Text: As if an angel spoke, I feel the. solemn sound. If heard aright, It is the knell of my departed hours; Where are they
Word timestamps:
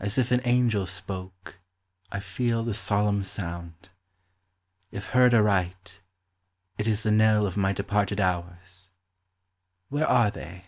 As 0.00 0.18
if 0.18 0.32
an 0.32 0.40
angel 0.44 0.86
spoke, 0.86 1.60
I 2.10 2.18
feel 2.18 2.64
the. 2.64 2.74
solemn 2.74 3.22
sound. 3.22 3.90
If 4.90 5.10
heard 5.10 5.32
aright, 5.34 6.00
It 6.78 6.88
is 6.88 7.04
the 7.04 7.12
knell 7.12 7.46
of 7.46 7.56
my 7.56 7.72
departed 7.72 8.18
hours; 8.20 8.90
Where 9.88 10.08
are 10.08 10.32
they 10.32 10.64